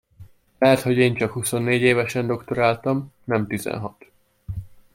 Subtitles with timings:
[0.57, 4.05] Lehet, hogy én csak huszonnégy évesen doktoráltam, nem tizenhat.